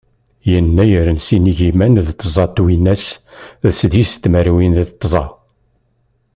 [0.51, 3.05] Yennayer n sin igiman d tẓa twinas
[3.61, 5.25] d seddis tmerwin d tẓa.